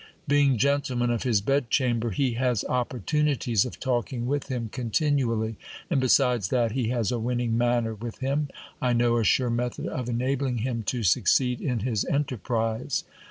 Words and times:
Being 0.27 0.57
gentleman 0.57 1.11
of 1.11 1.21
his 1.21 1.41
bedchamber, 1.41 2.09
he 2.09 2.31
has 2.31 2.63
opportunities 2.65 3.65
of 3.65 3.79
talking 3.79 4.25
with 4.25 4.47
him 4.47 4.67
continually; 4.69 5.57
and, 5.91 6.01
besides 6.01 6.47
that 6.49 6.71
he 6.71 6.87
has 6.87 7.11
a 7.11 7.19
winning 7.19 7.55
manner 7.55 7.93
with 7.93 8.17
him, 8.17 8.49
I 8.81 8.93
know 8.93 9.17
a 9.17 9.23
sure 9.23 9.51
method 9.51 9.85
of 9.85 10.09
enabling 10.09 10.57
him 10.65 10.81
to 10.87 11.03
succeed 11.03 11.61
in 11.61 11.81
his 11.81 12.03
entei 12.05 12.41
prise. 12.41 13.03